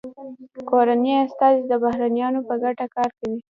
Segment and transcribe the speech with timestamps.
[0.69, 3.39] کورني استازي د بهرنیانو په ګټه کار کوي